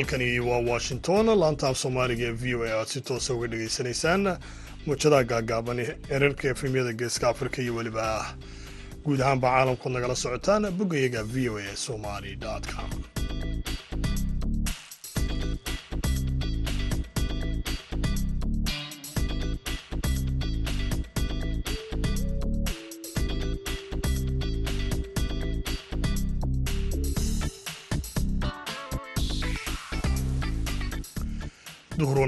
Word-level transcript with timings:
halkani 0.00 0.40
waa 0.40 0.58
washington 0.72 1.26
laantaaf 1.40 1.76
soomaaliga 1.82 2.24
ee 2.28 2.32
v 2.42 2.54
o 2.54 2.64
a 2.64 2.70
aad 2.80 2.86
si 2.92 3.00
toosa 3.08 3.34
uga 3.34 3.46
dhegaysanaysaan 3.52 4.22
muujadaha 4.86 5.24
gaagaaban 5.32 5.78
erarka 6.16 6.44
efemyada 6.52 6.92
geeska 7.00 7.28
afrika 7.32 7.58
iyo 7.62 7.74
weliba 7.78 8.06
guud 9.04 9.20
ahaanba 9.20 9.48
caalamkood 9.50 9.92
nagala 9.96 10.16
socotaan 10.22 10.70
boggayaga 10.78 11.22
v 11.32 11.48
o 11.48 11.58
a 11.58 11.76
somali 11.86 12.32
com 12.72 12.90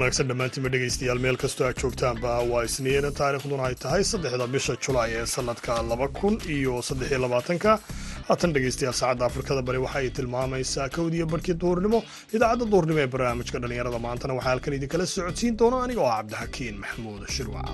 wanaagsan 0.03 0.27
dhammaantiinba 0.29 0.69
dhegaystayaal 0.73 1.19
meel 1.25 1.37
kastoo 1.43 1.65
aad 1.67 1.77
joogtaanba 1.81 2.31
waa 2.51 2.63
isniin 2.69 3.05
taariikhduna 3.19 3.63
ay 3.69 3.75
tahay 3.83 4.03
saddexda 4.11 4.47
bisha 4.55 4.73
julaay 4.85 5.11
ee 5.19 5.25
sanadka 5.35 5.73
laba 5.91 6.07
kun 6.19 6.35
iyo 6.55 6.73
saddexiyo 6.87 7.19
labaatanka. 7.25 7.71
Haatan 8.29 8.53
dhegaystayaal 8.55 8.97
saacadda 9.01 9.25
afrikada 9.29 9.61
bari 9.69 9.79
waxa 9.85 9.99
ay 10.03 10.09
tilmaamaysaa 10.17 10.89
kowdiyo 10.97 11.25
barkii 11.33 11.55
duhurnimo 11.63 11.99
idaacadda 12.35 12.65
duhurnimo 12.73 12.99
ee 13.05 13.09
barnaamijka 13.15 13.57
dhallinyarada 13.63 13.99
maantana. 14.07 14.37
Waxaa 14.39 14.51
halkan 14.53 14.77
idinkala 14.79 15.05
socodsiin 15.15 15.55
doona 15.61 15.77
aniga 15.85 16.01
oo 16.05 16.11
ah 16.13 16.19
cabdixakiin 16.19 16.75
maxamuud 16.83 17.23
shirwac 17.35 17.69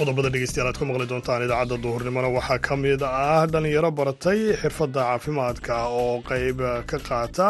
qodobada 0.00 0.30
dhegeystayaal 0.34 0.68
aad 0.70 0.78
ku 0.80 0.84
maqli 0.90 1.06
doontaan 1.12 1.42
idaacadda 1.46 1.76
duhurnimona 1.84 2.28
waxaa 2.36 2.58
ka 2.66 2.74
mid 2.84 3.02
ah 3.08 3.44
dhallinyaro 3.52 3.90
baratay 4.00 4.38
xirfadda 4.62 5.00
caafimaadka 5.08 5.74
oo 6.00 6.14
qayb 6.30 6.58
ka 6.90 6.98
qaata 7.08 7.46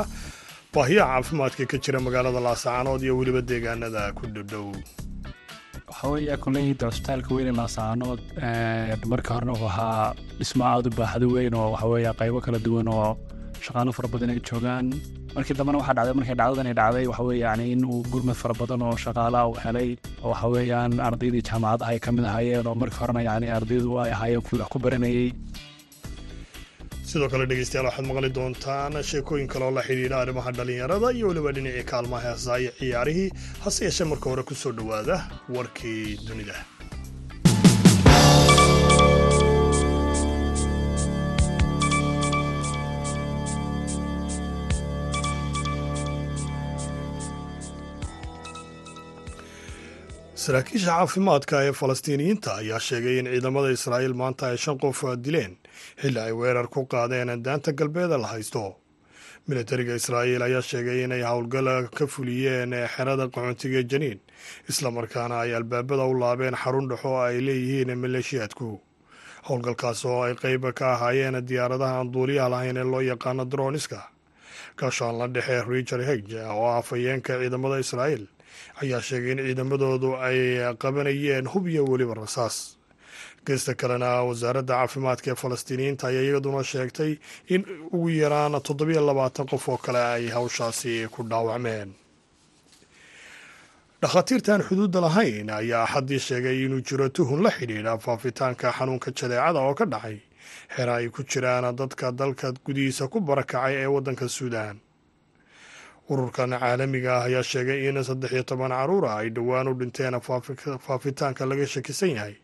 baahiyaha 0.74 1.10
caafimaadka 1.14 1.64
ka 1.72 1.76
jira 1.84 1.98
magaalada 2.06 2.40
laascaanood 2.46 3.00
iyo 3.06 3.14
weliba 3.20 3.40
deegaanada 3.50 4.02
ku 4.18 4.22
dhowdhow 4.34 4.66
waxaa 5.88 6.10
weeye 6.14 6.36
koleyda 6.44 6.84
cusbitaalka 6.90 7.30
weyne 7.36 7.52
laasacaanood 7.60 8.20
marka 9.12 9.30
horena 9.36 9.52
wuxuu 9.54 9.70
ahaa 9.72 10.06
dhismo 10.38 10.62
aada 10.70 10.88
u 10.90 10.96
baaxdo 11.00 11.26
weyn 11.36 11.54
oo 11.60 11.68
waxaa 11.74 11.90
weeye 11.94 12.12
qaybo 12.20 12.38
kala 12.46 12.58
duwan 12.66 12.88
oo 12.96 13.10
shaqaalo 13.66 13.92
fara 13.98 14.08
badan 14.14 14.30
ay 14.34 14.40
joogaan. 14.48 14.86
Markii 15.34 15.54
dambena 15.58 15.78
waxaa 15.80 15.96
dhacday 15.98 16.14
markay 16.20 16.36
dhacdadani 16.40 16.72
dhacday 16.80 17.06
waxa 17.10 17.24
weeye 17.28 17.42
yani 17.46 17.64
in 17.74 17.82
gurmad 18.12 18.36
fara 18.42 18.54
badan 18.60 18.82
oo 18.88 18.96
shaqaalaha 19.04 19.44
uu 19.50 19.58
helay 19.64 19.90
oo 20.24 20.30
waxa 20.32 20.46
weeyaan 20.54 20.92
ardaydii 21.08 21.42
jaamacadaha 21.50 21.90
ay 21.94 21.98
ka 22.06 22.10
mid 22.16 22.24
ahaayeen 22.30 22.66
oo 22.70 22.74
markii 22.82 23.00
horena 23.02 23.22
yani 23.28 23.46
ardaydu 23.58 23.98
ay 24.04 24.10
ahaayeen 24.16 24.42
kuwii 24.46 24.60
wax 24.62 24.70
ku 24.74 24.78
baranayey 24.86 25.28
sidoo 27.10 27.28
kale 27.32 27.44
dhegeystayaal 27.50 27.86
waxaad 27.90 28.06
maqli 28.10 28.30
doontaan 28.38 28.92
sheekooyin 29.10 29.48
kale 29.52 29.64
oo 29.68 29.72
la 29.78 29.82
xidhiidha 29.88 30.16
arrimaha 30.24 30.50
dhallinyarada 30.58 31.08
iyo 31.18 31.26
weliba 31.30 31.50
dhinacii 31.56 31.84
kaalmaha 31.92 32.22
heesaa 32.28 32.58
iyo 32.62 32.72
ciyaarihii 32.80 33.28
hase 33.64 33.80
yeeshee 33.86 34.06
marka 34.12 34.26
hore 34.32 34.42
ku 34.50 34.54
soo 34.62 34.72
dhowaada 34.78 35.16
warkii 35.56 36.02
dunida 36.28 36.56
saraakiisha 50.50 50.86
caafimaadka 50.90 51.56
ee 51.66 51.72
falastiiniyiinta 51.80 52.50
ayaa 52.60 52.80
sheegay 52.86 53.16
in 53.20 53.26
ciidamada 53.32 53.68
israa'iil 53.76 54.14
maanta 54.20 54.44
ay 54.50 54.56
shan 54.64 54.78
qof 54.84 55.00
dileen 55.24 55.52
xilli 56.02 56.20
ay 56.26 56.32
weerar 56.40 56.66
ku 56.74 56.80
qaadeen 56.94 57.30
daanta 57.46 57.70
galbeeda 57.80 58.18
la 58.22 58.26
haysto. 58.32 58.62
Militariga 59.48 59.94
israa'iil 60.00 60.42
ayaa 60.48 60.62
sheegay 60.70 60.98
inay 61.04 61.22
howlgal 61.30 61.68
ka 61.98 62.06
fuliyeen 62.14 62.72
xerada 62.94 63.26
qaxoontiga 63.34 63.82
janiin 63.92 64.18
islamarkaana 64.70 65.36
ay 65.44 65.54
albaabada 65.58 66.04
u 66.10 66.18
laabeen 66.22 66.56
xarun 66.62 66.88
dhexo 66.90 67.12
ay 67.26 67.36
leeyihiin 67.46 67.94
maleeshiyaadku. 68.02 68.68
Howlgalkaas 69.48 70.04
oo 70.04 70.18
ay 70.26 70.34
qeyb 70.42 70.64
ka 70.78 70.86
ahaayeen 70.94 71.38
diyaaradaha 71.48 71.94
aan 72.00 72.12
duuliyaha 72.14 72.50
lahayn 72.54 72.76
ee 72.76 72.84
loo 72.92 73.00
yaqaano 73.12 73.44
droniska 73.52 74.00
gaashaan 74.80 75.14
la 75.18 75.26
dhexe 75.34 75.62
richard 75.72 76.02
heg 76.10 76.26
oo 76.58 76.66
ah 76.72 76.76
afhayeenka 76.82 77.38
ciidamada 77.40 77.78
israa'iil 77.86 78.26
ayaa 78.82 79.00
sheegay 79.08 79.32
in 79.32 79.38
ciidamadoodu 79.46 80.10
ay 80.28 80.38
qabanayeen 80.82 81.46
hub 81.52 81.64
iyo 81.68 81.84
weliba 81.90 82.14
rasaas. 82.14 82.56
Geesta 83.46 83.74
kalena 83.80 84.10
wasaaradda 84.28 84.74
caafimaadka 84.78 85.28
ee 85.32 85.34
falastiiniyiinta 85.42 86.04
ayaa 86.10 86.22
iyaduna 86.28 86.62
sheegtay 86.72 87.12
in 87.54 87.62
ugu 87.94 88.08
yaraan 88.22 88.54
toddobiyo 88.66 89.00
labaatan 89.08 89.46
qof 89.52 89.64
oo 89.72 89.76
kale 89.84 89.98
ay 90.14 90.24
hawshaasi 90.36 91.08
ku 91.14 91.20
dhaawacmeen. 91.30 91.88
Dhakhaatiirtaan 94.02 94.62
xuduudda 94.68 95.00
lahayn 95.06 95.50
ayaa 95.50 95.82
axaddii 95.86 96.18
sheegay 96.28 96.56
inuu 96.64 96.80
jiro 96.88 97.08
tuhun 97.08 97.42
la 97.44 97.50
xidhiidha 97.56 97.98
faafitaanka 98.04 98.72
xanuunka 98.78 99.10
jadeecada 99.18 99.60
oo 99.60 99.74
ka 99.74 99.84
dhacay. 99.92 100.16
Xera 100.74 100.94
ay 101.00 101.08
ku 101.08 101.22
jiraan 101.30 101.76
dadka 101.76 102.12
dalka 102.12 102.52
gudihiisa 102.64 103.08
ku 103.12 103.20
barakacay 103.20 103.74
ee 103.82 103.86
waddanka 103.94 104.28
suudaan 104.28 104.76
ururkan 106.10 106.50
caalamiga 106.58 107.12
ah 107.18 107.24
ayaa 107.28 107.42
sheegay 107.42 107.88
in 107.88 108.02
saddex 108.02 108.32
iyo 108.32 108.42
toban 108.42 108.70
caruura 108.74 109.16
ay 109.20 109.30
dhowaan 109.30 109.68
u 109.68 109.74
dhinteen 109.74 110.18
faafitaanka 110.86 111.46
laga 111.46 111.66
shakisan 111.66 112.10
yahay 112.16 112.34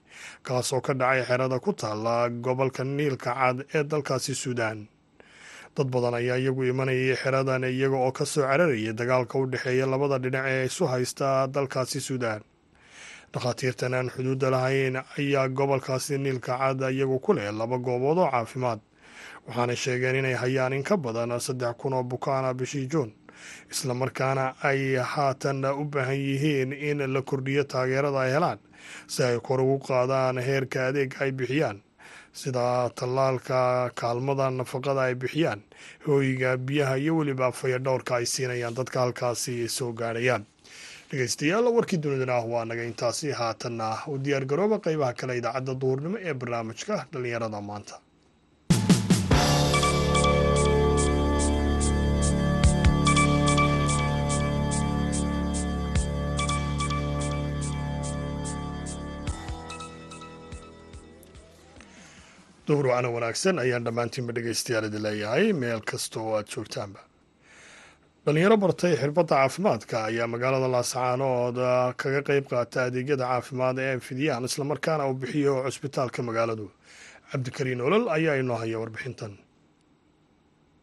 kaasoo 0.47 0.81
ka 0.81 0.95
dhacay 0.95 1.23
xerada 1.29 1.59
ku 1.59 1.73
taalla 1.73 2.29
gobolka 2.31 2.85
niilka 2.85 3.35
cad 3.35 3.59
ee 3.75 3.83
dalkaasi 3.85 4.35
suudaan. 4.35 4.87
Dad 5.77 5.89
badan 5.93 6.15
ayaa 6.15 6.39
iyagu 6.39 6.65
imanayay 6.65 7.17
xeradan 7.23 7.65
iyaga 7.65 7.97
oo 8.07 8.13
ka 8.13 8.25
soo 8.25 8.47
cararayay 8.47 8.93
dagaalka 8.95 9.39
u 9.39 9.47
dhexeeya 9.51 9.87
labada 9.87 10.19
dhinac 10.23 10.47
ee 10.47 10.65
isu 10.71 10.85
haysta 10.87 11.47
dalkaasi 11.55 12.01
suudaan. 12.01 12.43
Dhakhaatiirtan 13.35 13.95
aan 13.95 14.09
xuduudda 14.15 14.51
lahayn 14.51 14.97
ayaa 15.19 15.49
gobolkaasi 15.49 16.19
niilka 16.19 16.55
cad 16.59 16.81
iyagu 16.95 17.19
ku 17.19 17.35
leh 17.35 17.51
laba 17.53 17.77
goobood 17.79 18.19
oo 18.19 18.31
caafimaad 18.31 18.81
waxaanay 19.47 19.77
sheegeen 19.77 20.17
inay 20.23 20.35
hayaan 20.39 20.73
in 20.73 20.83
ka 20.87 20.97
badan 20.97 21.35
saddex 21.41 21.75
kun 21.77 21.93
oo 21.93 22.03
bukaana 22.03 22.55
bishii 22.55 22.87
juun 22.89 23.11
islamarkaana 23.73 24.45
ay 24.69 24.81
haatan 25.13 25.65
u 25.65 25.85
baahan 25.85 26.19
yihiin 26.29 26.73
in 26.73 26.99
la 27.15 27.23
kordhiyo 27.23 27.65
taageerada 27.65 28.21
ay 28.25 28.31
helaan 28.37 28.59
si 29.07 29.23
ay 29.29 29.39
kor 29.49 29.61
ugu 29.61 29.79
qaadaan 29.89 30.39
heerka 30.49 30.87
adeega 30.89 31.17
ay 31.25 31.33
bixiyaan 31.33 31.79
sida 32.41 32.65
tallaalka 32.99 33.91
kaalmada 34.01 34.47
nafaqada 34.51 35.01
ay 35.09 35.15
bixiyaan 35.23 35.61
hooyiga 36.07 36.57
biyaha 36.67 36.95
iyo 37.03 37.13
weliba 37.19 37.53
fayadhowrka 37.61 38.13
ay 38.21 38.27
siinayaan 38.27 38.75
dadka 38.79 38.99
halkaasi 39.05 39.69
soo 39.77 39.93
gaadhayaan 40.01 40.45
dhegeystayaal 41.11 41.67
warkii 41.77 41.99
dunidana 42.05 42.35
ah 42.41 42.45
waa 42.53 42.65
naga 42.71 42.85
intaasi 42.91 43.31
haatanna 43.41 43.89
u 44.13 44.19
diyaargarooba 44.25 44.79
qeybaha 44.87 45.13
kale 45.21 45.33
idaacadda 45.41 45.75
duhurnimo 45.83 46.19
ee 46.29 46.35
barnaamijka 46.41 46.95
dhallinyarada 47.13 47.61
maanta 47.71 47.95
duhur 62.69 62.87
wacana 62.91 63.09
wanaagsan 63.17 63.59
ayaan 63.65 63.85
dhammaantiinba 63.87 64.33
dhegaystayaal 64.37 64.87
idin 64.91 65.03
leeyahay 65.07 65.53
meel 65.63 65.81
kasta 65.91 66.21
oo 66.21 66.33
aad 66.39 66.49
joogtaanba. 66.55 67.01
Dhalinyaro 68.27 68.57
bartay 68.65 68.95
xirfadda 69.01 69.35
caafimaadka 69.41 69.97
ayaa 70.11 70.27
magaalada 70.35 70.69
laascaanood 70.75 71.57
kaga 72.03 72.21
qeyb 72.29 72.45
qaata 72.53 72.79
adeegyada 72.89 73.25
caafimaad 73.33 73.77
ee 73.85 73.91
ay 73.95 74.01
fidiyaan 74.09 74.45
islamarkaana 74.51 75.03
uu 75.11 75.15
bixiyo 75.23 75.53
cusbitaalka 75.67 76.21
magaaladu. 76.29 76.67
Cabdikariin 77.31 77.81
olol 77.89 78.05
ayaa 78.17 78.35
inoo 78.43 78.59
haya 78.63 78.79
warbixintan. 78.83 79.33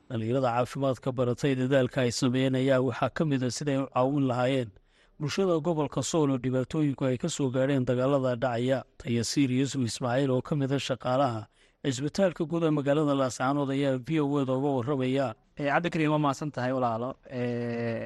Dhalinyarada 0.09 0.49
caafimaadka 0.55 1.09
baratay 1.19 1.53
dadaalka 1.61 1.97
ay 2.05 2.11
sameeyeen 2.21 2.55
ayaa 2.61 2.79
waxaa 2.87 3.09
ka 3.17 3.23
mid 3.25 3.43
a 3.43 3.51
siday 3.57 3.77
u 3.83 3.87
caawin 3.95 4.27
lahaayeen. 4.31 4.71
Bulshada 5.19 5.55
gobolka 5.67 6.01
sool 6.03 6.29
oo 6.31 6.37
dhibaatooyinku 6.45 7.03
ay 7.09 7.17
ka 7.17 7.29
soo 7.29 7.49
gaadheen 7.55 7.85
dagaalada 7.89 8.35
dhacaya 8.43 8.83
tayasiir 9.03 9.51
yuusuf 9.59 9.81
ismaaciil 9.89 10.31
oo 10.35 10.41
ka 10.41 10.55
mida 10.55 10.79
shaqaalaha 10.87 11.41
cisbitaalka 11.85 12.43
guud 12.51 12.63
ee 12.63 12.69
magaalada 12.79 13.13
laascaanood 13.21 13.69
ayaa 13.75 13.97
v 14.07 14.19
o 14.23 14.39
eda 14.41 14.53
uga 14.59 14.69
waramaya 14.77 15.25
cabdikariim 15.57 16.11
waa 16.15 16.21
mahadsan 16.25 16.49
tahay 16.55 16.71
walaalo 16.77 17.09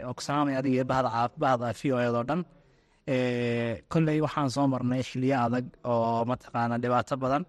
oo 0.07 0.13
ku 0.17 0.21
salaamay 0.27 0.55
adiga 0.59 0.83
bahda 0.89 1.69
v 1.79 1.81
o 1.93 1.97
eedoo 2.05 2.23
dhan. 2.29 2.41
Kolley 3.91 4.17
waxaan 4.25 4.49
soo 4.55 4.65
marnay 4.73 5.01
xiliyo 5.09 5.37
adag 5.45 5.65
oo 5.91 6.25
mataqaana 6.31 6.75
dhibaato 6.83 7.15
badan 7.23 7.43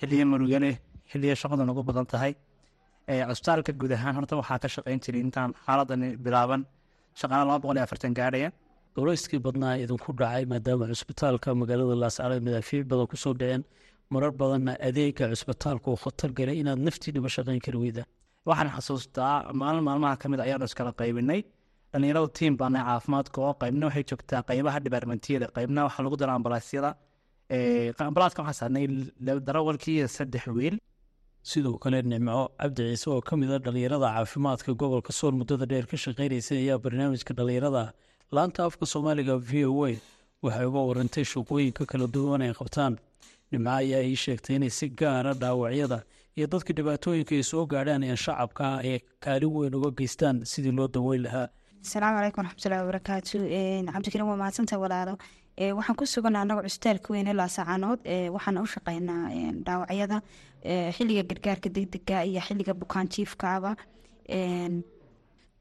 xiliyo 0.00 0.24
muruga 0.32 0.58
leh 0.64 0.74
xiliyo 1.12 1.34
shaqada 1.42 1.62
nagu 1.68 1.82
badan 1.88 2.06
tahay. 2.12 2.32
Cusbitaalka 3.30 3.72
guud 3.80 3.92
ahaan 3.96 4.14
horta 4.18 4.34
waxaa 4.40 4.58
ka 4.62 4.68
shaqeyn 4.74 4.98
jiray 5.04 5.22
intaan 5.26 5.50
xaaladani 5.66 6.08
bilaaban 6.24 6.62
shaqaale 7.20 7.44
laba 7.48 7.58
boqol 7.62 7.76
iyo 7.78 7.84
afartan 7.86 8.12
gaadhaya. 8.18 8.50
Dowlayskii 8.96 9.38
badnaa 9.46 9.74
idinku 9.84 10.10
dhacay 10.20 10.44
maadaama 10.52 10.84
cusbitaalka 10.90 11.48
magaalada 11.62 11.94
laascaanood 12.02 12.42
madaafiic 12.46 12.84
badan 12.90 13.06
ku 13.12 13.16
soo 13.24 13.34
dhaceen 13.40 13.62
marar 14.14 14.32
badanna 14.40 14.72
adeega 14.88 15.26
cusbitaalka 15.32 15.86
uu 15.92 15.98
khatar 16.04 16.30
galay 16.38 16.56
inaad 16.62 16.80
naftiinaba 16.86 17.28
shaqeyn 17.36 17.60
kari 17.66 17.78
weyda? 17.82 18.02
Waxaan 18.48 18.70
xasuustaa 18.76 19.52
maalin 19.60 19.84
maalmaha 19.88 20.16
ka 20.22 20.26
mid 20.32 20.40
ayaanu 20.46 20.64
iskala 20.70 20.92
qaybinay. 21.00 21.40
Dhalinyarada 21.92 22.28
tiim 22.38 22.56
baana 22.60 22.80
caafimaadka 22.88 23.38
oo 23.46 23.54
qaybna 23.62 23.84
waxay 23.88 24.04
joogtaa 24.10 24.42
qaybaha 24.50 24.78
dhibaarmentiyada 24.84 25.46
qaybna 25.56 25.80
waxaa 25.86 26.02
lagu 26.06 26.16
dara 26.22 26.32
ambalaasyada 26.38 26.90
ambalaaska 28.08 28.40
waxaa 28.42 28.58
saarnay 28.60 28.84
darawalkii 29.48 29.96
iyo 29.98 30.08
saddex 30.16 30.46
wiil. 30.56 30.76
Sidoo 31.50 31.78
kale 31.82 32.02
nimco 32.02 32.50
cabdi 32.60 32.82
ciise 32.90 33.06
oo 33.14 33.20
ka 33.28 33.36
mid 33.36 33.50
a 33.54 33.58
dhalinyarada 33.66 34.08
caafimaadka 34.16 34.70
gobolka 34.80 35.12
sool 35.18 35.34
muddada 35.40 35.66
dheer 35.70 35.86
ka 35.86 35.96
shaqeynaysa 36.04 36.52
ayaa 36.62 36.78
barnaamijka 36.84 37.32
dhalinyarada 37.38 37.84
laanta 38.34 38.60
afka 38.66 38.84
soomaaliga 38.92 39.38
v 39.38 39.64
o 39.70 39.86
a. 39.86 39.94
Waxay 40.42 40.66
uga 40.70 40.80
warantay 40.90 41.24
shaqooyinka 41.32 41.86
kala 41.90 42.06
duwan 42.14 42.42
ay 42.42 42.52
qabtaan 42.60 42.98
nimco 43.52 43.70
ayaa 43.70 44.02
ii 44.10 44.16
sheegtay 44.24 44.56
inay 44.56 44.70
si 44.78 44.88
gaara 45.00 45.32
dhaawacyada 45.42 45.98
iyo 46.36 46.46
dadka 46.52 46.72
dhibaatooyinka 46.78 47.34
ay 47.38 47.42
soo 47.42 47.64
gaadhaan 47.72 48.02
ee 48.08 48.16
shacabka 48.24 48.66
ay 48.84 48.98
kaalin 49.24 49.52
weyn 49.56 49.74
uga 49.74 49.90
geystaan 49.98 50.36
sidii 50.52 50.72
loo 50.78 50.88
daweyn 50.88 51.22
lahaa. 51.26 51.48
Asalaamu 51.84 52.16
calaykum 52.18 52.40
waraxmatullahi 52.44 52.82
wabarakaatu 52.84 53.38
cabdikariim 53.92 54.28
waa 54.30 54.36
mahadsanta 54.42 54.78
walaalo. 54.84 55.14
Waxaan 55.78 55.96
ku 56.00 56.04
suganaa 56.06 56.42
anaga 56.46 56.62
cusbitaalka 56.66 57.08
weyne 57.14 57.32
laasacaanood 57.40 58.00
waxaana 58.36 58.62
u 58.64 58.68
shaqeynaa 58.74 59.24
dhaawacyada 59.66 60.16
xilliga 60.96 61.22
gargaarka 61.30 61.68
degdega 61.76 62.24
iyo 62.30 62.40
xilliga 62.46 62.72
bukaanjiifkaaba 62.82 63.70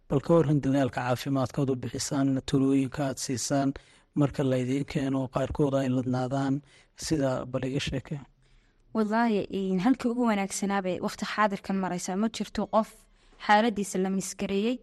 bal 0.10 0.22
ka 0.26 0.32
waran 0.38 0.60
dadaalka 0.66 1.02
caafimaadkaad 1.08 1.70
u 1.70 1.76
bixisaan 1.84 2.30
talooyinka 2.52 3.02
aad 3.10 3.18
siisaan 3.26 3.70
marka 4.16 4.44
laydiin 4.44 4.86
keeno 4.86 5.28
qaarkood 5.36 5.74
ay 5.82 5.90
ladnaadaan 5.90 6.62
sida 7.06 7.46
bal 7.46 7.64
iga 7.70 7.80
sheeke. 7.80 8.20
Wallaahi 8.94 9.78
halkii 9.86 10.10
ugu 10.12 10.24
wanaagsanaabay 10.32 10.98
waqti 11.08 11.26
xaadirkan 11.34 11.76
mareysa 11.84 12.16
ma 12.18 12.28
jirto 12.30 12.66
qof 12.76 12.90
xaaladiisa 13.48 13.98
la 14.04 14.10
misgareeyey 14.10 14.78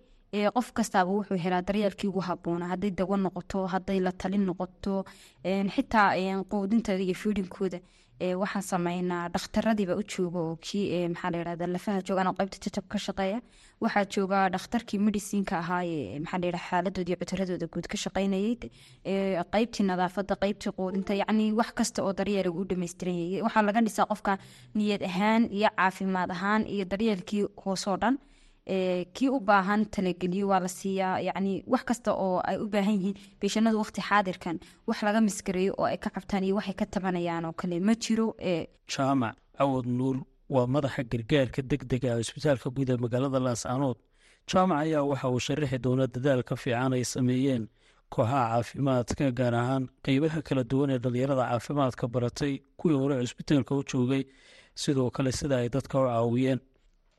qof 0.57 0.73
kastaaba 0.73 1.11
wuxuu 1.11 1.39
helaa 1.45 1.63
daryeelkii 1.69 2.09
ugu 2.09 2.21
haboona 2.29 2.67
haday 2.73 2.91
dawo 2.91 3.17
noqoto 3.17 3.67
haday 3.73 3.99
la 4.01 4.13
talin 4.13 4.45
noqoto 4.49 5.05
xitaa 5.75 6.11
quudintooda 6.51 7.03
iyo 7.03 7.15
fiidinkooda 7.23 7.79
waxaan 8.21 8.63
sameynaa 8.63 9.29
dhakhtaradiiba 9.29 9.95
u 10.01 10.03
jooga 10.03 10.39
oo 10.41 10.57
kii 10.57 11.09
maxaa 11.13 11.31
layirahda 11.31 11.67
lafaha 11.67 12.01
joogaan 12.09 12.27
oo 12.31 12.33
qaybta 12.39 12.59
jajab 12.65 12.87
ka 12.89 12.99
shaqeeya. 12.99 13.41
Waxaa 13.81 14.05
jooga 14.15 14.39
dhakhtarkii 14.55 14.99
medicinka 14.99 15.59
ahaaye 15.59 16.19
maxaa 16.25 16.39
layirahda 16.41 16.65
xaaladooda 16.69 17.09
iyo 17.11 17.17
cutaradooda 17.21 17.67
guud 17.73 17.87
ka 17.93 17.97
shaqeynayay 18.05 18.57
qaybtii 19.53 19.85
nadaafada 19.91 20.35
qaybtii 20.43 20.73
quudinta 20.79 21.15
yacni 21.15 21.53
wax 21.53 21.71
kasta 21.79 22.03
oo 22.05 22.13
daryeel 22.13 22.49
u 22.49 22.65
waxaa 23.47 23.63
laga 23.69 23.81
dhisaa 23.87 24.07
qofka 24.13 24.39
niyad 24.75 25.03
ahaan 25.11 25.43
iyo 25.53 25.69
caafimaad 25.77 26.31
ahaan 26.37 26.63
iyo 26.75 26.85
daryeelkii 26.93 27.45
hoosoo 27.65 27.97
dhan 28.03 28.17
kii 29.17 29.29
u 29.37 29.41
baahan 29.41 29.87
talageliyo 29.95 30.49
waa 30.49 30.61
la 30.61 30.69
siiyaa 30.69 31.21
yacni 31.21 31.63
wax 31.67 31.85
kasta 31.85 32.11
oo 32.15 32.41
ay 32.45 32.57
u 32.59 32.67
baahan 32.69 32.95
yihiin 32.99 33.17
beeshanadu 33.41 33.79
waqti 33.79 34.01
xaadirkan 34.09 34.57
wax 34.87 35.03
laga 35.03 35.21
miskareeyo 35.21 35.75
oo 35.79 35.85
ay 35.87 35.97
ka 35.99 36.11
qabtaan 36.11 36.45
iyo 36.45 36.55
waxay 36.59 36.75
ka 36.75 36.87
tabanayaan 36.87 37.45
oo 37.45 37.53
kale. 37.53 37.81
Ma 37.81 37.95
jiro 37.95 38.35
jaamac 38.93 39.37
cawad 39.59 39.87
nuur 39.87 40.17
waa 40.55 40.67
madaxa 40.67 41.03
gargaarka 41.13 41.63
degdega 41.63 42.09
ee 42.19 42.23
cusbitaalka 42.23 42.71
guud 42.75 42.91
ee 42.91 42.97
magaalada 43.05 43.39
laascaanood 43.47 43.99
jaamac 44.51 44.79
ayaa 44.85 45.03
waxa 45.11 45.29
uu 45.31 45.41
sharaxi 45.47 45.79
doona 45.79 46.07
dadaalka 46.15 46.57
fiican 46.63 46.93
ay 46.93 47.05
sameeyeen 47.15 47.69
kooxaha 48.11 48.43
caafimaadka 48.51 49.31
gaar 49.39 49.55
ahaan 49.63 49.85
qeybaha 50.05 50.43
kala 50.49 50.63
duwan 50.71 50.91
ee 50.91 50.99
dhalinyarada 51.05 51.45
caafimaadka 51.51 52.05
baratay 52.15 52.53
kuwii 52.79 52.99
hore 53.03 53.15
cusbitaalka 53.23 53.75
u 53.79 53.83
joogay. 53.93 54.23
Sidoo 54.83 55.11
kale 55.11 55.33
sida 55.33 55.57
ay 55.63 55.69
dadka 55.69 55.95
u 56.01 56.05
caawiyeen 56.11 56.61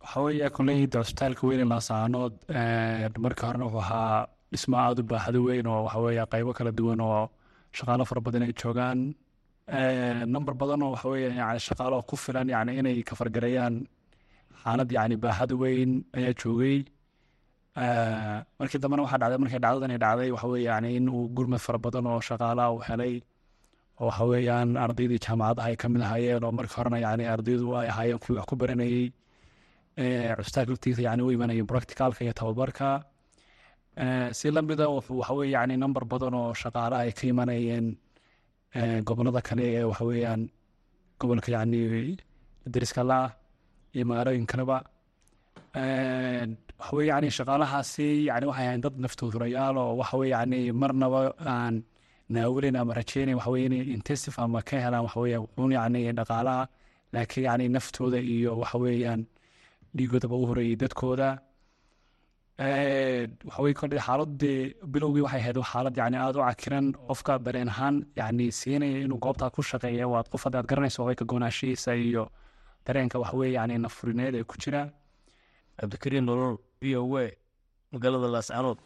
waxaa 0.02 0.22
weeya 0.26 0.50
koleyda 0.50 1.00
cusbitaalka 1.04 1.44
weyne 1.48 1.66
laasaanood 1.74 2.34
marka 3.26 3.48
horena 3.48 3.66
wuxuu 3.66 3.82
ahaa 3.86 4.28
dhismo 4.52 4.76
aada 4.78 5.02
u 5.02 5.06
baaxdo 5.12 5.40
weyn 5.48 5.68
oo 5.68 5.84
waxa 5.86 6.00
weeya 6.06 6.26
qeybo 6.32 6.52
kala 6.58 6.72
duwan 6.72 7.02
oo 7.02 7.30
shaqaalo 7.78 8.06
fara 8.10 8.22
badan 8.22 8.44
ay 8.44 8.54
joogaan. 8.62 9.00
Number 10.34 10.54
badan 10.62 10.82
oo 10.84 10.92
waxa 10.96 11.10
weeya 11.14 11.30
yani 11.42 11.60
shaqaalo 11.68 11.98
ku 12.10 12.16
filan 12.16 12.48
yani 12.50 12.72
inay 12.80 13.02
kafargareeyaan 13.10 13.76
xaalad 14.64 14.90
yani 14.98 15.16
baaxad 15.24 15.52
weyn 15.62 15.92
ayaa 16.18 16.34
joogay. 16.42 16.78
Markii 18.60 18.80
dambena 18.84 19.02
waxaa 19.06 19.18
dhacday 19.22 19.38
markay 19.44 19.60
dhacdadani 19.66 19.98
dhacday 20.04 20.30
waxa 20.36 20.48
weeye 20.54 20.68
yani 20.72 20.90
in 20.98 21.06
gurmad 21.36 21.60
fara 21.66 21.78
badan 21.86 22.06
oo 22.08 22.22
shaqaalaha 22.30 22.70
uu 22.76 22.82
helay 22.88 23.14
oo 24.00 24.06
waxa 24.10 24.24
weeyaan 24.32 24.70
ardaydii 24.86 25.20
jaamacadaha 25.26 25.68
ay 25.70 25.76
ka 25.82 25.88
mid 25.90 26.02
ahaayeen 26.08 26.44
oo 26.48 26.52
marka 26.58 26.76
horena 26.80 26.98
yani 27.06 27.24
ardaydu 27.34 27.76
ay 27.82 27.88
ahaayeen 27.94 28.20
kuwii 28.24 28.38
wax 28.40 28.46
ku 28.50 28.56
baranayey 28.62 29.08
cusbitaalka 29.98 30.72
laftiisa 30.72 31.02
yani 31.08 31.22
u 31.24 31.32
imanayay 31.32 31.64
practicalka 31.72 32.22
iyo 32.24 32.34
tababarka. 32.34 32.90
Si 34.38 34.52
lamida 34.52 34.86
waxa 34.90 35.34
weye 35.34 35.52
yani 35.58 35.78
number 35.78 36.04
badan 36.12 36.34
oo 36.34 36.54
shaqaalaha 36.54 37.02
ay 37.06 37.12
ka 37.18 37.24
imanayeen 37.28 37.86
gobollada 39.08 39.42
kale 39.48 39.64
ee 39.80 39.84
waxa 39.92 40.06
weeyaan 40.10 40.42
gobolka 41.20 41.50
yani 41.56 42.18
dariska 42.74 43.04
la 43.04 43.20
iyo 43.96 44.06
magaalooyin 44.10 44.46
kaleba 44.52 44.78
waxa 45.74 46.96
weye 46.98 47.08
yani 47.12 47.28
shaqaalahaasi 47.38 48.08
yani 48.30 48.46
waxay 48.50 48.68
ahayn 48.68 48.82
dad 48.86 48.96
naftoodurayaal 49.04 49.78
oo 49.78 49.94
waxa 50.00 50.18
weye 50.22 50.32
yani 50.36 50.60
marnaba 50.82 51.22
aan 51.54 51.76
naawilin 52.30 52.76
ama 52.82 52.94
rajeynayn 53.00 53.38
waxa 53.40 53.52
weye 53.54 53.66
inay 53.66 53.82
intensive 53.98 54.38
ama 54.44 54.62
ka 54.62 54.78
helaan 54.84 55.04
waxa 55.08 55.20
weye 55.24 55.38
wuxuun 55.44 55.72
yani 55.78 56.02
dhaqaalaha. 56.20 56.68
Laakiin 57.14 57.46
yani 57.50 57.66
naftooda 57.76 58.20
iyo 58.20 58.52
waxa 58.62 58.78
weeyaan 58.84 59.22
dhiigoodaba 60.00 60.36
u 60.42 60.46
horeeyey 60.50 60.76
dadkooda. 60.84 61.30
Waxawey 62.58 63.74
xaaladii 64.08 64.60
bilowgii 64.94 65.24
waxay 65.26 65.42
ahayd 65.42 65.58
xaalad 65.72 65.96
yani 66.02 66.18
aada 66.18 66.38
u 66.42 66.44
cakiran 66.50 66.86
qofka 67.10 67.34
dareen 67.46 67.70
ahaan 67.74 67.96
yani 68.20 68.48
siinaya 68.60 68.98
inuu 69.06 69.20
goobtaa 69.26 69.50
ku 69.56 69.62
shaqeeya 69.72 70.06
waad 70.14 70.28
qof 70.32 70.44
haddaad 70.46 70.66
garanayso 70.72 71.00
waxwey 71.04 71.16
ka 71.22 71.26
goonaashihiisa 71.32 71.92
iyo 71.96 72.24
dareenka 72.86 73.20
waxaweye 73.24 73.52
yani 73.58 73.76
nafurineed 73.86 74.36
ee 74.36 74.44
ku 74.50 74.56
jira. 74.64 74.82
Cabdikariin 75.80 76.26
nolol 76.30 76.56
v 76.82 76.84
o 76.98 77.04
a 77.24 77.28
magaalada 77.94 78.28
laascaanood 78.36 78.80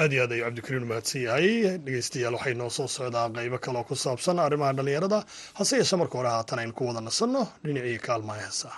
aad 0.00 0.10
iyo 0.12 0.22
aad 0.24 0.32
ayuu 0.32 0.44
cabdikariin 0.46 0.84
umahadsan 0.86 1.20
yahay. 1.28 1.48
Dhegeystayaal 1.84 2.34
waxay 2.38 2.54
noo 2.60 2.70
soo 2.76 2.88
socdaa 2.96 3.28
qeybo 3.36 3.58
kaleoo 3.64 3.84
ku 3.88 3.94
saabsan 4.04 4.36
arrimaha 4.46 4.72
dhallinyarada. 4.78 5.18
Hase 5.58 5.74
yeeshe 5.80 5.96
marka 6.00 6.14
hore 6.18 6.30
haatan 6.36 6.58
aynu 6.62 6.72
ku 6.78 6.82
wada 6.88 7.00
nasanno 7.08 7.42
dhinacii 7.64 7.98
kaalmaha 8.06 8.40
heesaa 8.46 8.76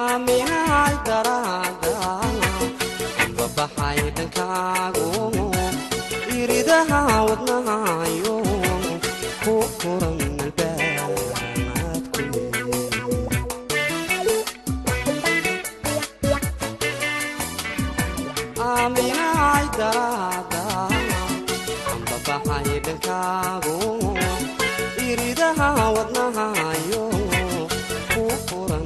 aaminahay 0.00 0.94
daraada 1.08 1.94
babaxay 3.36 4.00
dhankaagu 4.16 5.08
iridaha 6.38 7.00
wadnahayo 7.28 8.36
ku 9.44 9.54
furan 9.78 10.18
albaamaadku 10.44 12.24
aaminahay 18.68 19.66
daraada 19.78 20.62
babaxay 22.08 22.68
dhankaagu 22.86 23.76
iridaha 25.10 25.68
wadnahayo 25.96 27.02
ku 28.12 28.22
furan 28.46 28.85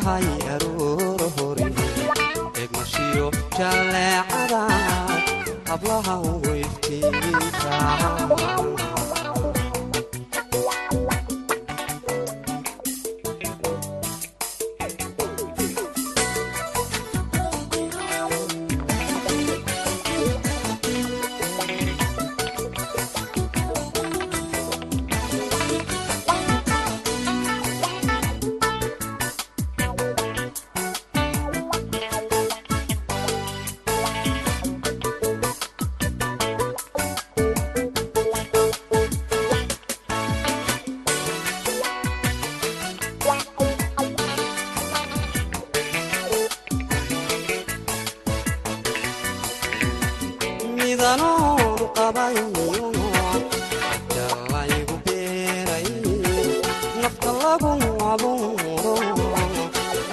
tahay 0.00 0.24
aroor 0.54 1.20
hore 1.36 1.66
egmashiyo 2.62 3.26
jalleecada 3.58 4.62
hablaha 5.70 6.14
u 6.30 6.34